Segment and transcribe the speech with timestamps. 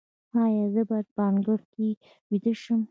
[0.43, 1.87] ایا زه باید په انګړ کې
[2.29, 2.79] ویده شم؟